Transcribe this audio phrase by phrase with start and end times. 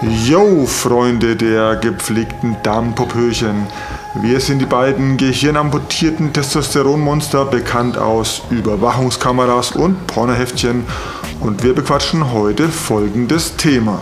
[0.00, 3.66] Yo, Freunde der gepflegten Damenpopöchen.
[4.22, 10.84] Wir sind die beiden gehirnamputierten Testosteronmonster, bekannt aus Überwachungskameras und Pornoheftchen.
[11.40, 14.00] Und wir bequatschen heute folgendes Thema.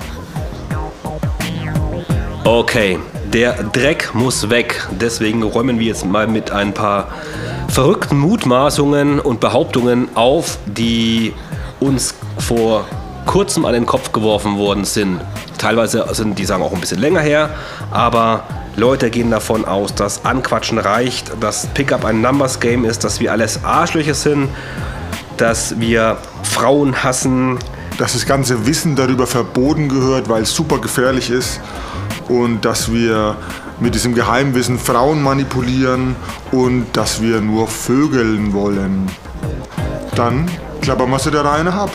[2.45, 2.99] Okay,
[3.33, 4.87] der Dreck muss weg.
[4.91, 7.09] Deswegen räumen wir jetzt mal mit ein paar
[7.69, 11.33] verrückten Mutmaßungen und Behauptungen auf, die
[11.81, 12.85] uns vor
[13.37, 15.21] kurzem an den Kopf geworfen worden sind.
[15.59, 17.51] Teilweise sind die Sachen auch ein bisschen länger her,
[17.91, 18.45] aber
[18.77, 23.33] Leute gehen davon aus, dass Anquatschen reicht, dass Pickup ein Numbers Game ist, dass wir
[23.33, 24.49] alles Arschlöcher sind,
[25.37, 27.59] dass wir Frauen hassen.
[27.99, 31.61] Dass das ganze Wissen darüber verboten gehört, weil es super gefährlich ist
[32.29, 33.37] und dass wir
[33.81, 36.17] mit diesem Geheimwissen Frauen manipulieren
[36.53, 39.11] und dass wir nur vögeln wollen.
[40.15, 40.51] Dann
[40.81, 41.91] klappern wir sie Reihe nach ab.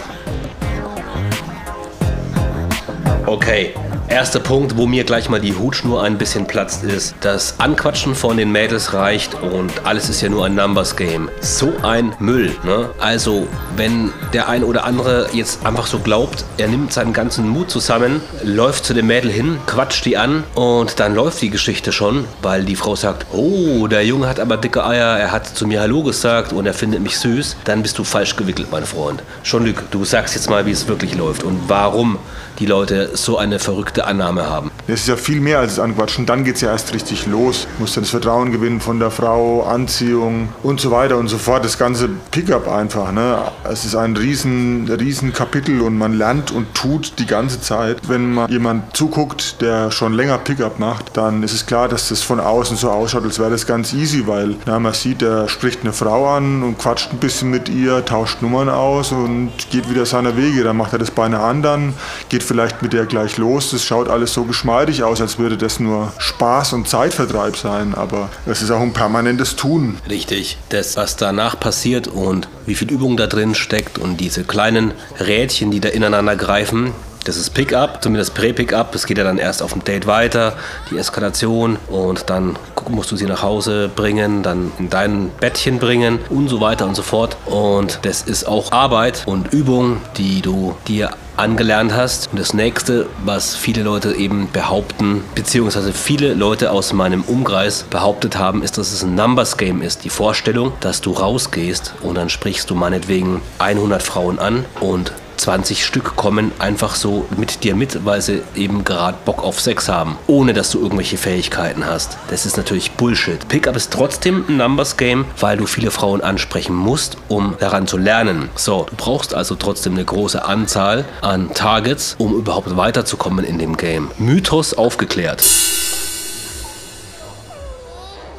[3.32, 3.74] Okay,
[4.12, 8.36] erster Punkt, wo mir gleich mal die Hutschnur ein bisschen platzt, ist, das Anquatschen von
[8.36, 11.30] den Mädels reicht und alles ist ja nur ein Numbers Game.
[11.40, 12.54] So ein Müll.
[12.66, 12.90] Ne?
[13.00, 17.72] Also, wenn der ein oder andere jetzt einfach so glaubt, er nimmt seinen ganzen Mut
[17.72, 22.26] zusammen, läuft zu dem Mädel hin, quatscht die an und dann läuft die Geschichte schon,
[22.42, 25.80] weil die Frau sagt, oh, der Junge hat aber dicke Eier, er hat zu mir
[25.80, 29.24] Hallo gesagt und er findet mich süß, dann bist du falsch gewickelt, mein Freund.
[29.44, 32.20] Jean-Luc, du sagst jetzt mal, wie es wirklich läuft und warum
[32.60, 34.72] die Leute so eine verrückte Annahme haben.
[34.88, 36.26] Es ist ja viel mehr als das Anquatschen.
[36.26, 37.68] Dann geht es ja erst richtig los.
[37.78, 41.38] Du musst dann das Vertrauen gewinnen von der Frau, Anziehung und so weiter und so
[41.38, 41.64] fort.
[41.64, 43.12] Das ganze Pickup einfach.
[43.12, 43.38] Ne?
[43.64, 47.98] Es ist ein riesen, riesen Kapitel und man lernt und tut die ganze Zeit.
[48.08, 52.22] Wenn man jemand zuguckt, der schon länger Pickup macht, dann ist es klar, dass das
[52.22, 55.82] von außen so ausschaut, als wäre das ganz easy, weil na, man sieht, er spricht
[55.82, 60.06] eine Frau an und quatscht ein bisschen mit ihr, tauscht Nummern aus und geht wieder
[60.06, 60.64] seiner Wege.
[60.64, 61.94] Dann macht er das bei einer anderen,
[62.30, 63.72] geht vielleicht mit der gleich los.
[63.72, 68.30] Das schaut alles so geschmeidig aus, als würde das nur Spaß und Zeitvertreib sein, aber
[68.46, 69.98] es ist auch ein permanentes Tun.
[70.10, 70.58] Richtig.
[70.70, 75.72] Das, was danach passiert und wie viel Übung da drin steckt und diese kleinen Rädchen,
[75.72, 76.94] die da ineinander greifen,
[77.26, 78.96] das ist Pickup, zumindest Prä-Pickup.
[78.96, 80.54] Es geht ja dann erst auf dem Date weiter,
[80.90, 82.58] die Eskalation und dann
[82.90, 86.96] musst du sie nach Hause bringen, dann in dein Bettchen bringen und so weiter und
[86.96, 87.36] so fort.
[87.46, 92.30] Und das ist auch Arbeit und Übung, die du dir angelernt hast.
[92.32, 98.38] Und das nächste, was viele Leute eben behaupten, beziehungsweise viele Leute aus meinem Umkreis behauptet
[98.38, 100.04] haben, ist, dass es ein Numbers Game ist.
[100.04, 105.84] Die Vorstellung, dass du rausgehst und dann sprichst du meinetwegen 100 Frauen an und 20
[105.84, 110.18] Stück kommen einfach so mit dir mit, weil sie eben gerade Bock auf Sex haben,
[110.28, 112.18] ohne dass du irgendwelche Fähigkeiten hast.
[112.30, 113.48] Das ist natürlich Bullshit.
[113.48, 117.98] Pickup ist trotzdem ein Numbers Game, weil du viele Frauen ansprechen musst, um daran zu
[117.98, 118.50] lernen.
[118.56, 123.78] So, du brauchst also trotzdem eine große Anzahl an Targets, um überhaupt weiterzukommen in dem
[123.78, 124.12] Game.
[124.20, 125.44] Mythos aufgeklärt.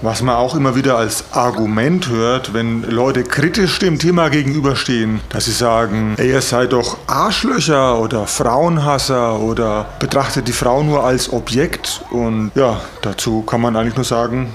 [0.03, 5.45] Was man auch immer wieder als Argument hört, wenn Leute kritisch dem Thema gegenüberstehen, dass
[5.45, 11.33] sie sagen, ey, ihr seid doch Arschlöcher oder Frauenhasser oder betrachtet die Frau nur als
[11.33, 12.03] Objekt.
[12.11, 14.53] Und ja, dazu kann man eigentlich nur sagen,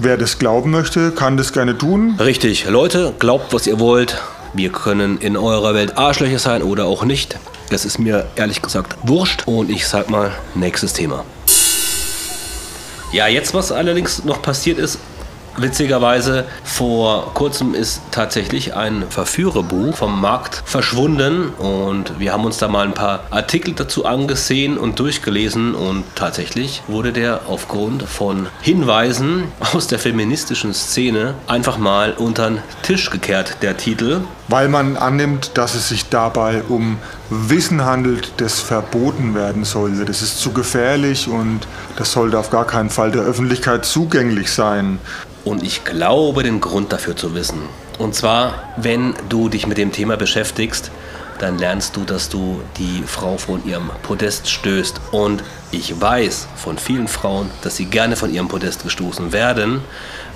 [0.00, 2.16] wer das glauben möchte, kann das gerne tun.
[2.18, 4.20] Richtig, Leute, glaubt, was ihr wollt.
[4.54, 7.38] Wir können in eurer Welt Arschlöcher sein oder auch nicht.
[7.70, 9.44] Das ist mir ehrlich gesagt wurscht.
[9.46, 11.24] Und ich sag mal, nächstes Thema.
[13.12, 14.98] Ja, jetzt was allerdings noch passiert ist,
[15.60, 22.66] Witzigerweise, vor kurzem ist tatsächlich ein Verführerbuch vom Markt verschwunden und wir haben uns da
[22.66, 29.52] mal ein paar Artikel dazu angesehen und durchgelesen und tatsächlich wurde der aufgrund von Hinweisen
[29.74, 34.22] aus der feministischen Szene einfach mal unter den Tisch gekehrt, der Titel.
[34.48, 36.96] Weil man annimmt, dass es sich dabei um
[37.28, 40.04] Wissen handelt, das verboten werden sollte.
[40.04, 41.60] Das ist zu gefährlich und
[41.96, 44.98] das sollte auf gar keinen Fall der Öffentlichkeit zugänglich sein.
[45.44, 47.60] Und ich glaube, den Grund dafür zu wissen.
[47.98, 50.90] Und zwar, wenn du dich mit dem Thema beschäftigst,
[51.40, 55.00] dann lernst du, dass du die Frau von ihrem Podest stößt.
[55.10, 59.80] Und ich weiß von vielen Frauen, dass sie gerne von ihrem Podest gestoßen werden,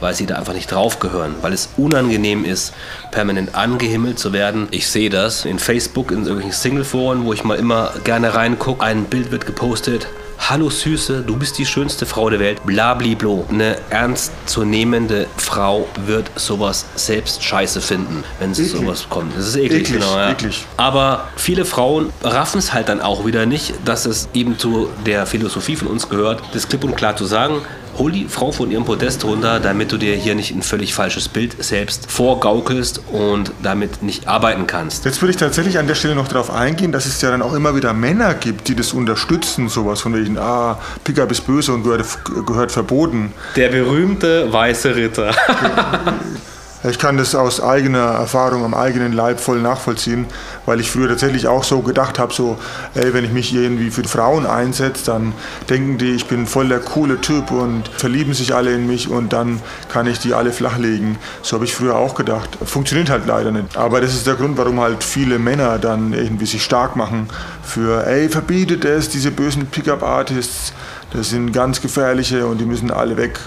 [0.00, 2.72] weil sie da einfach nicht drauf gehören, weil es unangenehm ist,
[3.10, 4.68] permanent angehimmelt zu werden.
[4.70, 8.82] Ich sehe das in Facebook, in irgendwelchen Single-Foren, wo ich mal immer gerne reingucke.
[8.82, 10.06] Ein Bild wird gepostet,
[10.46, 12.66] Hallo Süße, du bist die schönste Frau der Welt.
[12.66, 13.46] Blabliblo.
[13.48, 19.34] Eine ernstzunehmende Frau wird sowas selbst scheiße finden, wenn sie sowas kommt.
[19.34, 20.14] Das ist eklig, eklig genau.
[20.14, 20.32] Ja.
[20.32, 20.66] Eklig.
[20.76, 25.24] Aber viele Frauen raffen es halt dann auch wieder nicht, dass es eben zu der
[25.24, 27.62] Philosophie von uns gehört, das klipp und klar zu sagen,
[27.98, 31.28] hol die Frau von ihrem Podest runter, damit du dir hier nicht ein völlig falsches
[31.28, 35.04] Bild selbst vorgaukelst und damit nicht arbeiten kannst.
[35.04, 37.54] Jetzt würde ich tatsächlich an der Stelle noch darauf eingehen, dass es ja dann auch
[37.54, 41.84] immer wieder Männer gibt, die das unterstützen, sowas von wegen, ah, Pickup ist böse und
[41.84, 42.06] gehört,
[42.46, 43.32] gehört verboten.
[43.56, 45.34] Der berühmte weiße Ritter.
[46.86, 50.26] Ich kann das aus eigener Erfahrung, am eigenen Leib voll nachvollziehen,
[50.66, 52.58] weil ich früher tatsächlich auch so gedacht habe, so,
[52.94, 55.32] ey, wenn ich mich irgendwie für Frauen einsetze, dann
[55.70, 59.32] denken die, ich bin voll der coole Typ und verlieben sich alle in mich und
[59.32, 61.16] dann kann ich die alle flachlegen.
[61.40, 62.50] So habe ich früher auch gedacht.
[62.66, 63.78] Funktioniert halt leider nicht.
[63.78, 67.28] Aber das ist der Grund, warum halt viele Männer dann irgendwie sich stark machen
[67.62, 70.74] für, ey, verbietet es, diese bösen Pickup-Artists,
[71.14, 73.40] das sind ganz gefährliche und die müssen alle weg.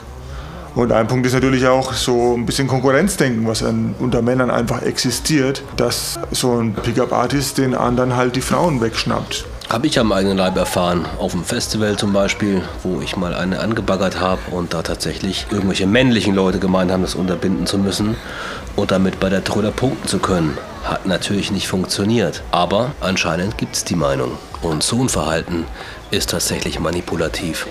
[0.78, 4.84] Und ein Punkt ist natürlich auch so ein bisschen Konkurrenzdenken, was an, unter Männern einfach
[4.84, 9.46] existiert, dass so ein Pickup-Artist den anderen halt die Frauen wegschnappt.
[9.72, 13.60] Habe ich am eigenen Leib erfahren, auf dem Festival zum Beispiel, wo ich mal eine
[13.60, 18.16] angebaggert habe und da tatsächlich irgendwelche männlichen Leute gemeint haben, das unterbinden zu müssen
[18.76, 20.60] und damit bei der Tröder punkten zu können.
[20.84, 24.34] Hat natürlich nicht funktioniert, aber anscheinend gibt es die Meinung.
[24.62, 25.66] Und so ein Verhalten
[26.12, 27.66] ist tatsächlich manipulativ.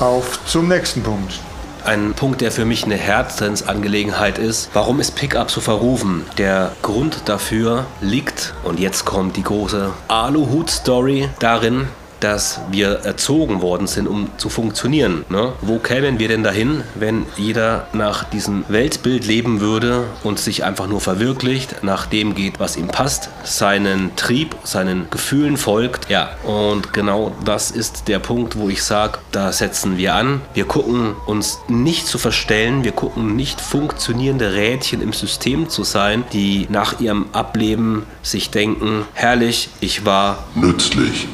[0.00, 1.40] Auf zum nächsten Punkt.
[1.84, 4.70] Ein Punkt, der für mich eine Herzensangelegenheit ist.
[4.72, 6.24] Warum ist Pickup so verrufen?
[6.38, 11.88] Der Grund dafür liegt, und jetzt kommt die große Aluhut-Story, darin,
[12.20, 15.24] dass wir erzogen worden sind, um zu funktionieren.
[15.28, 15.52] Ne?
[15.60, 20.86] Wo kämen wir denn dahin, wenn jeder nach diesem Weltbild leben würde und sich einfach
[20.86, 26.08] nur verwirklicht, nach dem geht, was ihm passt, seinen Trieb, seinen Gefühlen folgt?
[26.10, 30.40] Ja, und genau das ist der Punkt, wo ich sage, da setzen wir an.
[30.54, 36.24] Wir gucken uns nicht zu verstellen, wir gucken nicht funktionierende Rädchen im System zu sein,
[36.32, 41.28] die nach ihrem Ableben sich denken, herrlich, ich war nützlich.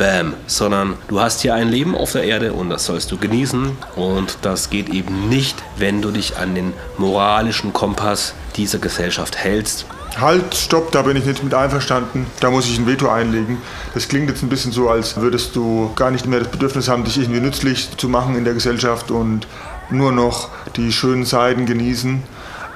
[0.00, 3.76] Bam, sondern du hast hier ein Leben auf der Erde und das sollst du genießen
[3.96, 9.84] und das geht eben nicht, wenn du dich an den moralischen Kompass dieser Gesellschaft hältst.
[10.18, 12.24] Halt, stopp, da bin ich nicht mit einverstanden.
[12.40, 13.58] Da muss ich ein Veto einlegen.
[13.92, 17.04] Das klingt jetzt ein bisschen so, als würdest du gar nicht mehr das Bedürfnis haben,
[17.04, 19.46] dich irgendwie nützlich zu machen in der Gesellschaft und
[19.90, 22.22] nur noch die schönen Seiten genießen.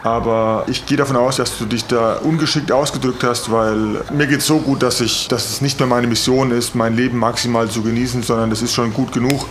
[0.04, 4.40] Aber ich gehe davon aus, dass du dich da ungeschickt ausgedrückt hast, weil mir geht
[4.40, 7.70] es so gut, dass, ich, dass es nicht mehr meine Mission ist, mein Leben maximal
[7.70, 9.46] zu genießen, sondern das ist schon gut genug.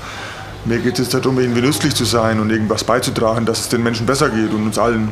[0.66, 4.06] Mir geht es darum, irgendwie nützlich zu sein und irgendwas beizutragen, dass es den Menschen
[4.06, 5.12] besser geht und uns allen.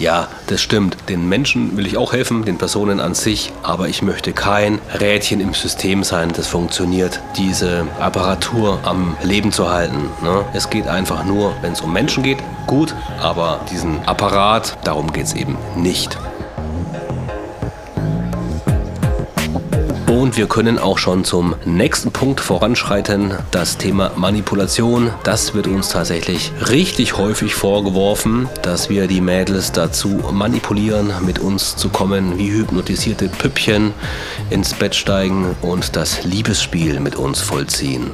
[0.00, 0.96] Ja, das stimmt.
[1.08, 5.40] Den Menschen will ich auch helfen, den Personen an sich, aber ich möchte kein Rädchen
[5.40, 10.08] im System sein, das funktioniert, diese Apparatur am Leben zu halten.
[10.22, 10.44] Ne?
[10.54, 15.26] Es geht einfach nur, wenn es um Menschen geht, gut, aber diesen Apparat, darum geht
[15.26, 16.18] es eben nicht.
[20.20, 23.32] Und wir können auch schon zum nächsten Punkt voranschreiten.
[23.52, 25.10] Das Thema Manipulation.
[25.22, 31.76] Das wird uns tatsächlich richtig häufig vorgeworfen, dass wir die Mädels dazu manipulieren, mit uns
[31.76, 33.94] zu kommen, wie hypnotisierte Püppchen
[34.50, 38.10] ins Bett steigen und das Liebesspiel mit uns vollziehen.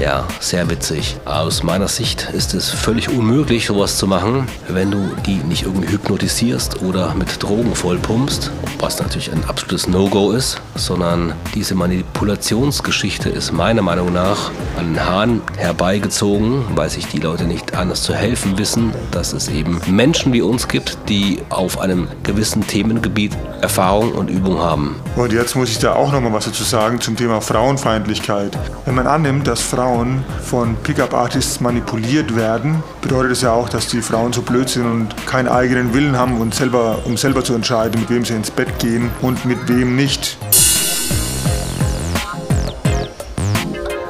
[0.00, 1.16] Ja, sehr witzig.
[1.24, 5.88] Aus meiner Sicht ist es völlig unmöglich, sowas zu machen, wenn du die nicht irgendwie
[5.88, 13.50] hypnotisierst oder mit Drogen vollpumpst, was natürlich ein absolutes No-Go ist, sondern diese Manipulationsgeschichte ist
[13.50, 18.56] meiner Meinung nach an den Haaren herbeigezogen, weil sich die Leute nicht anders zu helfen
[18.56, 24.30] wissen, dass es eben Menschen wie uns gibt, die auf einem gewissen Themengebiet Erfahrung und
[24.30, 24.94] Übung haben.
[25.16, 28.56] Und jetzt muss ich da auch noch mal was dazu sagen zum Thema Frauenfeindlichkeit.
[28.84, 33.86] Wenn man annimmt, dass Frauen Frauen von Pickup-Artists manipuliert werden, bedeutet es ja auch, dass
[33.88, 37.54] die Frauen so blöd sind und keinen eigenen Willen haben, und selber, um selber zu
[37.54, 40.36] entscheiden, mit wem sie ins Bett gehen und mit wem nicht.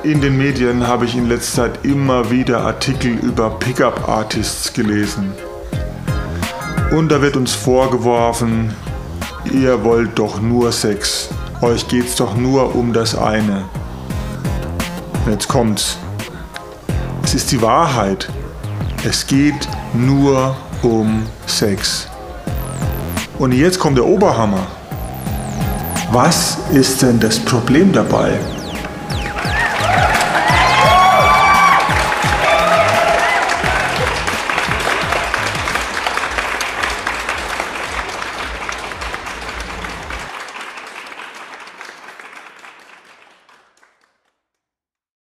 [0.02, 5.32] In den Medien habe ich in letzter Zeit immer wieder Artikel über Pickup-Artists gelesen.
[6.90, 8.74] Und da wird uns vorgeworfen,
[9.52, 11.28] ihr wollt doch nur Sex.
[11.62, 13.62] Euch geht's doch nur um das eine.
[15.30, 15.98] Jetzt kommt's.
[17.22, 18.30] Es ist die Wahrheit.
[19.04, 22.08] Es geht nur um Sex.
[23.38, 24.66] Und jetzt kommt der Oberhammer.
[26.12, 28.38] Was ist denn das Problem dabei?